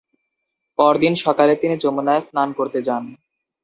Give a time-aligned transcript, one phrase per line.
[0.79, 3.03] পরদিন সকালে তিনি যমুনায় স্নান করতে যান।